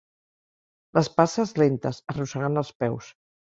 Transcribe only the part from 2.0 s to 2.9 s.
arrossegant els